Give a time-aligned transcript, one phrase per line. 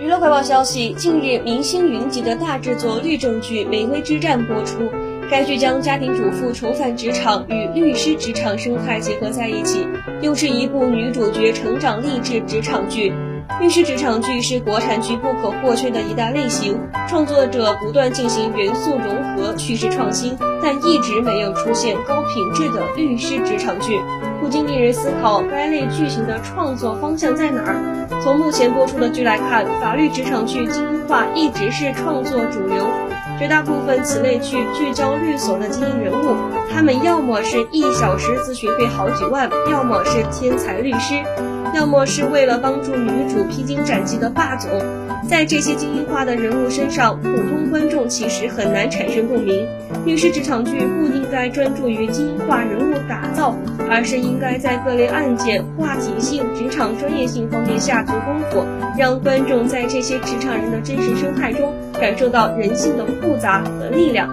[0.00, 4.90] 娱乐快报消息：近日，明星云集的大制作律政剧《玫瑰之战》播出。
[5.30, 9.86] 该剧将家庭主妇重返职场与律师职场生态结合在一起，
[10.22, 13.12] 又是一部女主角成长励志职场剧。
[13.58, 16.78] 律师职场剧是国产剧不可或缺的一大类型，
[17.08, 24.00] 创作者不断进行元素融合、叙事创新，但一直没有出现高品质的律师职场剧，
[24.40, 28.06] 不禁令人思考该类剧情的创作方向在哪儿。
[28.22, 32.86] 从目前播出的剧来看，法律职场剧精英化一直是创作主流，
[33.38, 36.34] 绝大部分此类剧聚焦律所的精英人物，
[36.72, 41.22] 他们要么是一小时咨询费好几万，要么是天才律师。
[41.72, 44.70] 要么是为了帮助女主披荆斩棘的霸总，
[45.28, 49.66] 在这些精英化的人物身上，普通观众其实很难产生共鸣。
[50.04, 53.54] 律师职场剧不应该专注于精英化人物打造，
[53.88, 58.64] 而是应该在各类案件、话题性、职场专业性方面下足功夫，
[58.98, 64.28] 让观众在这些职场人的真实生态中感受到人性的复杂和力量。